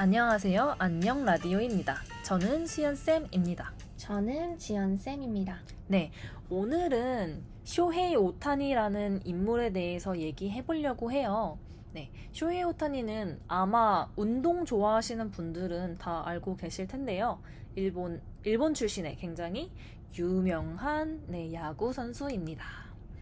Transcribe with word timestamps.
안녕하세요. 0.00 0.76
안녕 0.78 1.26
라디오입니다. 1.26 1.98
저는 2.24 2.66
수연쌤입니다. 2.66 3.70
저는 3.98 4.56
지연쌤입니다. 4.56 5.58
네, 5.88 6.10
오늘은 6.48 7.42
쇼헤이 7.64 8.16
오타니라는 8.16 9.26
인물에 9.26 9.72
대해서 9.72 10.18
얘기해 10.18 10.64
보려고 10.64 11.12
해요. 11.12 11.58
네, 11.92 12.10
쇼헤이 12.32 12.62
오타니는 12.62 13.40
아마 13.46 14.08
운동 14.16 14.64
좋아하시는 14.64 15.32
분들은 15.32 15.98
다 15.98 16.26
알고 16.26 16.56
계실 16.56 16.86
텐데요. 16.86 17.42
일본, 17.74 18.22
일본 18.44 18.72
출신의 18.72 19.16
굉장히 19.16 19.70
유명한 20.16 21.22
네, 21.26 21.52
야구 21.52 21.92
선수입니다. 21.92 22.64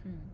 음, 0.05 0.31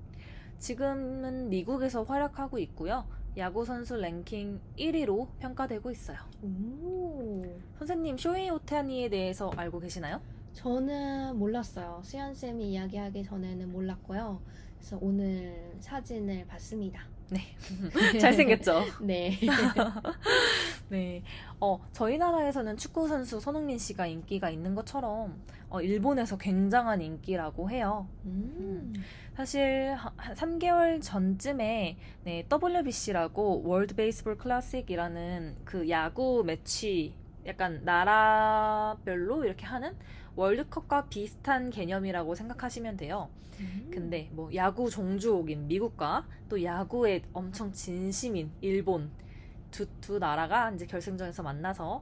지금은 0.59 1.50
미국에서 1.50 2.04
활약하고 2.04 2.59
있고요. 2.59 3.07
야구 3.38 3.65
선수 3.65 3.97
랭킹 3.97 4.61
1위로 4.77 5.27
평가되고 5.39 5.91
있어요. 5.91 6.17
오. 6.41 7.44
선생님 7.77 8.17
쇼헤이 8.17 8.49
오타니에 8.49 9.09
대해서 9.09 9.52
알고 9.58 9.80
계시나요? 9.81 10.21
저는 10.53 11.38
몰랐어요. 11.38 12.02
수연쌤이 12.03 12.71
이야기하기 12.71 13.23
전에는 13.23 13.71
몰랐고요. 13.71 14.41
그래서 14.77 14.98
오늘 15.02 15.73
사진을 15.81 16.45
봤습니다. 16.48 17.02
네. 17.30 17.41
잘생겼죠? 18.20 18.84
네. 19.02 19.38
네. 20.89 21.23
어, 21.59 21.80
저희 21.91 22.17
나라에서는 22.17 22.77
축구 22.77 23.07
선수 23.07 23.39
손흥민 23.39 23.77
씨가 23.77 24.05
인기가 24.07 24.49
있는 24.49 24.75
것처럼 24.75 25.41
어, 25.70 25.81
일본에서 25.81 26.38
굉장한 26.38 27.02
인기라고 27.02 27.70
해요. 27.70 28.08
음. 28.25 28.94
사실 29.35 29.95
한 29.98 30.35
3개월 30.35 31.02
전쯤에 31.02 31.98
네, 32.23 32.48
WBC라고 32.52 33.63
월드 33.66 33.95
베이스볼 33.95 34.38
클래식이라는 34.38 35.58
그 35.66 35.89
야구 35.89 36.44
매치 36.45 37.13
약간 37.45 37.81
나라별로 37.83 39.44
이렇게 39.44 39.66
하는 39.66 39.95
월드컵과 40.36 41.08
비슷한 41.08 41.69
개념이라고 41.69 42.36
생각하시면 42.36 42.97
돼요. 42.97 43.30
음. 43.59 43.89
근데 43.91 44.30
뭐 44.33 44.53
야구 44.53 44.89
종주국인 44.89 45.67
미국과 45.67 46.25
또 46.50 46.61
야구에 46.61 47.23
엄청 47.33 47.72
진심인 47.72 48.52
일본 48.61 49.09
두, 49.76 49.86
두 50.00 50.20
나라가 50.20 50.72
이제 50.72 50.86
결승전에서 50.86 51.44
만나서 51.44 52.02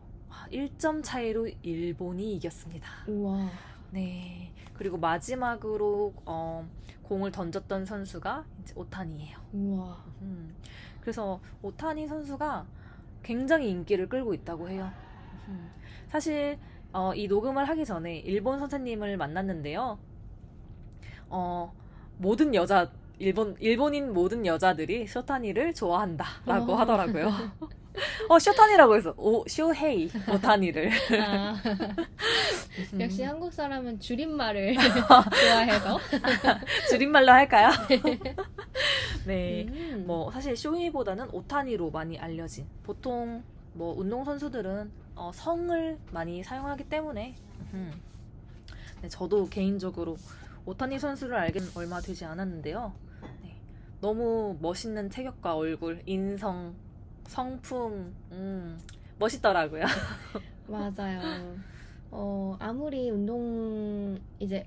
1점 0.51 1.03
차이로 1.03 1.49
일본이 1.63 2.35
이겼습니다. 2.35 2.87
우와. 3.07 3.49
네. 3.89 4.53
그리고 4.75 4.97
마지막으로 4.97 6.13
어, 6.23 6.69
공을 7.01 7.31
던졌던 7.31 7.85
선수가 7.85 8.45
이제 8.61 8.73
오타니예요. 8.77 9.39
우와. 9.53 10.03
음. 10.21 10.55
그래서 11.01 11.41
오타니 11.63 12.07
선수가 12.07 12.67
굉장히 13.23 13.71
인기를 13.71 14.07
끌고 14.07 14.35
있다고 14.35 14.69
해요. 14.69 14.91
음. 15.47 15.71
사실 16.09 16.59
어, 16.91 17.15
이 17.15 17.27
녹음을 17.27 17.67
하기 17.69 17.85
전에 17.85 18.17
일본 18.19 18.59
선생님을 18.59 19.17
만났는데요. 19.17 19.97
어, 21.29 21.73
모든 22.19 22.53
여자 22.53 22.91
일본 23.19 23.55
일본인 23.59 24.13
모든 24.13 24.45
여자들이 24.45 25.07
쇼타니를 25.07 25.73
좋아한다라고 25.73 26.73
어. 26.73 26.75
하더라고요. 26.77 27.31
어 28.27 28.39
쇼타니라고 28.39 28.95
해서 28.95 29.13
오 29.17 29.47
쇼헤이 29.47 30.09
오타니를 30.33 30.89
아, 31.21 31.55
음. 32.93 33.01
역시 33.01 33.21
한국 33.21 33.53
사람은 33.53 33.99
줄임말을 33.99 34.73
좋아해서. 35.39 35.99
줄임말로 36.89 37.31
할까요? 37.31 37.69
네. 39.27 39.65
음. 39.69 40.03
뭐 40.07 40.31
사실 40.31 40.57
쇼헤이보다는 40.57 41.29
오타니로 41.31 41.91
많이 41.91 42.17
알려진 42.17 42.65
보통 42.83 43.43
뭐 43.73 43.93
운동 43.95 44.25
선수들은 44.25 44.91
어, 45.15 45.31
성을 45.33 45.97
많이 46.11 46.43
사용하기 46.43 46.85
때문에 46.85 47.35
음. 47.73 47.93
네, 49.03 49.07
저도 49.07 49.49
개인적으로 49.49 50.17
오타니 50.65 50.97
선수를 50.97 51.35
알긴 51.35 51.63
얼마 51.75 51.99
되지 51.99 52.23
않았는데요. 52.25 52.93
네, 53.41 53.55
너무 53.99 54.57
멋있는 54.61 55.09
체격과 55.09 55.55
얼굴, 55.57 56.01
인성, 56.05 56.73
성품, 57.27 58.15
음, 58.31 58.79
멋있더라고요. 59.19 59.83
맞아요. 60.67 61.57
어, 62.11 62.55
아무리 62.59 63.09
운동, 63.09 64.19
이제, 64.39 64.65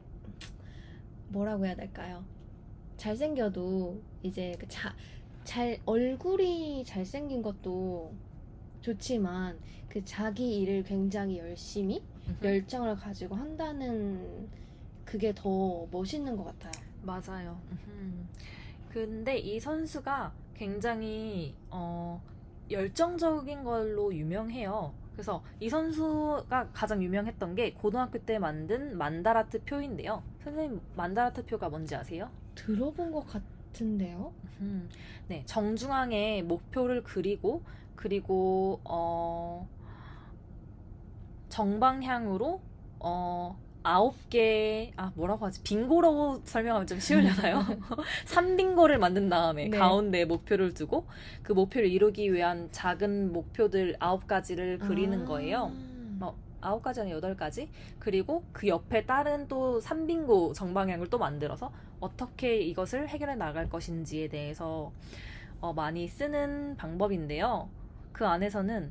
뭐라고 1.28 1.64
해야 1.64 1.74
될까요? 1.74 2.24
잘생겨도, 2.96 4.00
이제, 4.22 4.54
그 4.58 4.66
자, 4.68 4.94
잘, 5.44 5.78
얼굴이 5.86 6.84
잘생긴 6.84 7.40
것도 7.40 8.12
좋지만, 8.82 9.58
그 9.88 10.04
자기 10.04 10.60
일을 10.60 10.82
굉장히 10.82 11.38
열심히, 11.38 12.02
열정을 12.42 12.96
가지고 12.96 13.36
한다는 13.36 14.48
그게 15.06 15.32
더 15.34 15.86
멋있는 15.90 16.36
것 16.36 16.44
같아요. 16.44 16.72
맞아요. 17.02 17.58
음. 17.70 18.28
근데 18.90 19.38
이 19.38 19.58
선수가 19.58 20.32
굉장히 20.54 21.54
어, 21.70 22.22
열정적인 22.70 23.64
걸로 23.64 24.14
유명해요. 24.14 24.92
그래서 25.12 25.42
이 25.60 25.68
선수가 25.70 26.70
가장 26.74 27.02
유명했던 27.02 27.54
게 27.54 27.72
고등학교 27.72 28.18
때 28.18 28.38
만든 28.38 28.98
만다라트 28.98 29.62
표인데요. 29.62 30.22
선생님 30.44 30.80
만다라트 30.94 31.46
표가 31.46 31.70
뭔지 31.70 31.94
아세요? 31.94 32.30
들어본 32.54 33.12
것 33.12 33.26
같은데요? 33.26 34.32
음, 34.60 34.88
네, 35.28 35.42
정중앙에 35.46 36.42
목표를 36.42 37.02
그리고 37.02 37.62
그리고 37.94 38.80
어, 38.84 39.66
정방향으로 41.48 42.60
어, 43.00 43.58
아홉 43.86 44.16
개, 44.30 44.92
아, 44.96 45.12
뭐라고 45.14 45.46
하지? 45.46 45.62
빙고라고 45.62 46.40
설명하면 46.42 46.88
좀 46.88 46.98
쉬우려나요? 46.98 47.64
3빙고를 48.26 48.98
만든 48.98 49.28
다음에 49.28 49.68
네. 49.68 49.78
가운데 49.78 50.24
목표를 50.24 50.74
두고 50.74 51.06
그 51.44 51.52
목표를 51.52 51.88
이루기 51.88 52.32
위한 52.32 52.68
작은 52.72 53.32
목표들 53.32 53.94
아홉 54.00 54.26
가지를 54.26 54.80
그리는 54.80 55.22
아. 55.22 55.24
거예요. 55.24 55.70
어, 56.18 56.34
아홉 56.60 56.82
가지 56.82 57.00
아니라 57.00 57.18
여덟 57.18 57.36
가지. 57.36 57.70
그리고 58.00 58.42
그 58.52 58.66
옆에 58.66 59.06
다른 59.06 59.46
또 59.46 59.78
3빙고 59.78 60.52
정방향을 60.52 61.08
또 61.08 61.18
만들어서 61.18 61.70
어떻게 62.00 62.58
이것을 62.58 63.08
해결해 63.08 63.36
나갈 63.36 63.70
것인지에 63.70 64.26
대해서 64.26 64.90
어, 65.60 65.72
많이 65.72 66.08
쓰는 66.08 66.74
방법인데요. 66.76 67.68
그 68.12 68.26
안에서는 68.26 68.90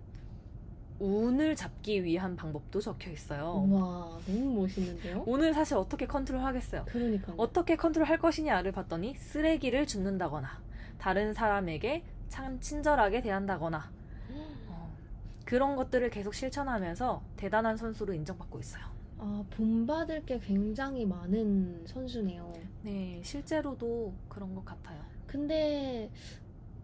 운을 1.00 1.56
잡기 1.56 2.04
위한 2.04 2.36
방법도 2.36 2.80
적혀 2.80 3.12
있어요. 3.12 3.68
와, 3.70 4.20
너무 4.26 4.62
멋있는데요? 4.62 5.24
운을 5.26 5.54
사실 5.54 5.76
어떻게 5.78 6.06
컨트롤 6.06 6.42
하겠어요? 6.42 6.86
그러니까요. 6.86 7.36
어떻게 7.38 7.76
컨트롤 7.76 8.08
할 8.08 8.18
것이냐를 8.18 8.72
봤더니 8.72 9.16
쓰레기를 9.16 9.88
줍는다거나 9.88 10.48
다른 10.98 11.34
사람에게 11.34 12.04
참 12.30 12.60
친절하게 12.60 13.22
대한다거나 13.22 13.92
어, 14.70 14.94
그런 15.46 15.76
것들을 15.76 16.10
계속 16.10 16.34
실천하면서 16.34 17.24
대단한 17.36 17.78
선수로 17.78 18.14
인정받고 18.14 18.60
있어요. 18.60 18.84
아, 19.18 19.44
본받을 19.52 20.26
게 20.26 20.40
굉장히 20.40 21.06
많은 21.06 21.86
선수네요. 21.88 22.54
네, 22.84 23.22
실제로도 23.24 24.14
그런 24.30 24.54
것 24.56 24.64
같아요. 24.66 25.02
근데 25.28 26.10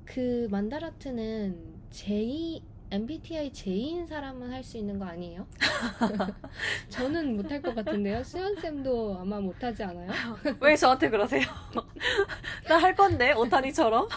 그 0.06 0.48
만다라트는 0.52 1.80
제2 1.92 2.62
MBTI 2.92 3.54
제이인 3.54 4.06
사람은 4.06 4.52
할 4.52 4.62
수 4.64 4.78
있는 4.78 5.00
거 5.00 5.06
아니에요? 5.06 5.48
저는 6.90 7.38
못할 7.38 7.62
것 7.62 7.74
같은데요. 7.74 8.22
수연 8.24 8.56
쌤도 8.58 9.18
아마 9.20 9.40
못하지 9.40 9.82
않아요? 9.84 10.12
왜 10.60 10.76
저한테 10.76 11.10
그러세요? 11.10 11.42
나 12.68 12.78
할 12.78 12.94
건데 12.96 13.32
오타니처럼. 13.34 14.08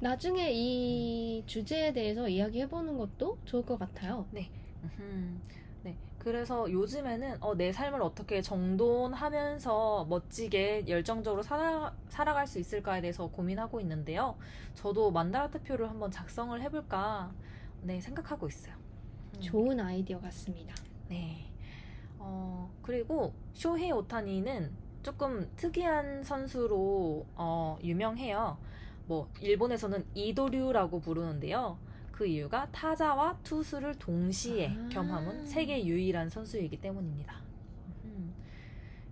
나중에 0.00 0.50
이 0.52 1.42
주제에 1.46 1.92
대해서 1.92 2.28
이야기해 2.28 2.68
보는 2.68 2.96
것도 2.96 3.38
좋을 3.44 3.64
것 3.64 3.78
같아요. 3.78 4.26
음, 5.00 5.40
네. 5.84 5.96
그래서 6.18 6.70
요즘에는 6.72 7.42
어, 7.42 7.54
내 7.54 7.70
삶을 7.70 8.00
어떻게 8.00 8.40
정돈하면서 8.40 10.06
멋지게 10.08 10.88
열정적으로 10.88 11.42
살아, 11.42 11.94
살아갈 12.08 12.46
수 12.46 12.58
있을까에 12.58 13.02
대해서 13.02 13.26
고민하고 13.26 13.80
있는데요. 13.80 14.36
저도 14.74 15.10
만다라트표를 15.10 15.88
한번 15.90 16.10
작성을 16.10 16.58
해볼까 16.62 17.30
네, 17.82 18.00
생각하고 18.00 18.48
있어요. 18.48 18.74
음, 19.36 19.40
좋은 19.40 19.78
아이디어 19.78 20.18
같습니다. 20.20 20.74
네. 21.08 21.50
어, 22.18 22.70
그리고 22.80 23.34
쇼헤이 23.52 23.92
오타니는 23.92 24.72
조금 25.02 25.50
특이한 25.56 26.24
선수로 26.24 27.26
어, 27.34 27.78
유명해요. 27.84 28.56
뭐 29.06 29.28
일본에서는 29.42 30.06
이도류라고 30.14 31.00
부르는데요. 31.00 31.76
그 32.14 32.26
이유가 32.26 32.68
타자와 32.70 33.38
투수를 33.42 33.96
동시에 33.98 34.68
아. 34.68 34.88
겸함은 34.88 35.46
세계 35.46 35.84
유일한 35.84 36.28
선수이기 36.30 36.80
때문입니다. 36.80 37.40
음. 38.04 38.32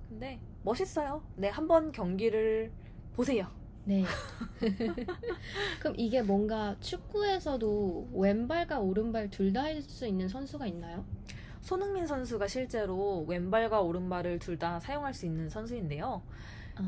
근데 0.08 0.38
멋있어요. 0.62 1.20
네, 1.34 1.48
한번 1.48 1.90
경기를 1.90 2.70
보세요. 3.14 3.48
네. 3.84 4.04
그럼 5.80 5.94
이게 5.98 6.22
뭔가 6.22 6.76
축구에서도 6.78 8.10
왼발과 8.14 8.78
오른발 8.78 9.30
둘 9.30 9.52
다 9.52 9.62
할 9.64 9.82
수 9.82 10.06
있는 10.06 10.28
선수가 10.28 10.68
있나요? 10.68 11.04
손흥민 11.60 12.06
선수가 12.06 12.46
실제로 12.46 13.24
왼발과 13.26 13.80
오른발을 13.80 14.38
둘 14.38 14.56
다 14.58 14.78
사용할 14.78 15.12
수 15.12 15.26
있는 15.26 15.48
선수인데요. 15.48 16.22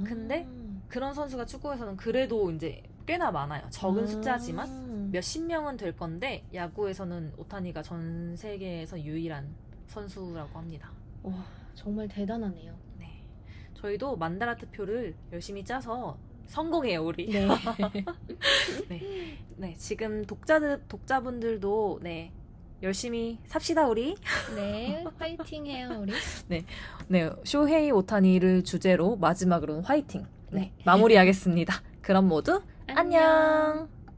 근데 0.05 0.46
그런 0.88 1.12
선수가 1.12 1.44
축구에서는 1.46 1.96
그래도 1.96 2.52
이제 2.52 2.82
꽤나 3.05 3.31
많아요. 3.32 3.66
적은 3.70 4.05
아. 4.05 4.06
숫자지만 4.06 5.03
몇십 5.14 5.44
명은 5.44 5.76
될 5.76 5.96
건데 5.96 6.44
야구에서는 6.52 7.34
오타니가 7.37 7.82
전 7.82 8.34
세계에서 8.37 9.00
유일한 9.00 9.55
선수라고 9.87 10.58
합니다. 10.58 10.90
와 11.22 11.32
정말 11.75 12.08
대단하네요. 12.08 12.75
네. 12.99 13.22
저희도 13.75 14.16
만다라트 14.16 14.69
표를 14.70 15.14
열심히 15.32 15.64
짜서 15.64 16.19
성공해요, 16.49 17.05
우리. 17.05 17.28
네. 17.31 17.46
네, 19.56 19.75
지금 19.78 20.25
독자들 20.25 20.82
독자분들도 20.88 22.00
네. 22.02 22.32
열심히 22.82 23.38
삽시다 23.46 23.87
우리. 23.87 24.16
네, 24.56 25.05
화이팅해요 25.16 26.00
우리. 26.00 26.12
네, 27.06 27.31
쇼헤이 27.44 27.93
오타니를 27.93 28.64
주제로 28.64 29.14
마지막으로는 29.14 29.84
화이팅. 29.84 30.26
네, 30.50 30.61
네. 30.61 30.72
마무리하겠습니다. 30.84 31.72
그럼 32.02 32.26
모두 32.26 32.61
안녕. 32.88 33.94